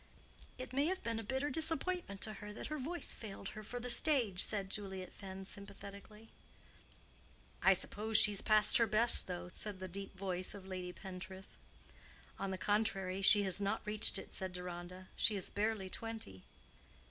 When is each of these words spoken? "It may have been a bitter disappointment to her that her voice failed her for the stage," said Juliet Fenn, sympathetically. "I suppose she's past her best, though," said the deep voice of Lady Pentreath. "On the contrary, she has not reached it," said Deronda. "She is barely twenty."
"It 0.57 0.73
may 0.73 0.87
have 0.87 1.03
been 1.03 1.19
a 1.19 1.23
bitter 1.23 1.51
disappointment 1.51 2.21
to 2.21 2.33
her 2.41 2.51
that 2.53 2.65
her 2.73 2.79
voice 2.79 3.13
failed 3.13 3.49
her 3.49 3.61
for 3.63 3.79
the 3.79 3.87
stage," 3.91 4.41
said 4.41 4.71
Juliet 4.71 5.13
Fenn, 5.13 5.45
sympathetically. 5.45 6.31
"I 7.61 7.73
suppose 7.73 8.17
she's 8.17 8.41
past 8.41 8.77
her 8.79 8.87
best, 8.87 9.27
though," 9.27 9.51
said 9.53 9.77
the 9.77 9.87
deep 9.87 10.17
voice 10.17 10.55
of 10.55 10.65
Lady 10.65 10.91
Pentreath. 10.91 11.55
"On 12.39 12.49
the 12.49 12.57
contrary, 12.57 13.21
she 13.21 13.43
has 13.43 13.61
not 13.61 13.83
reached 13.85 14.17
it," 14.17 14.33
said 14.33 14.53
Deronda. 14.53 15.09
"She 15.15 15.35
is 15.35 15.51
barely 15.51 15.87
twenty." 15.87 16.45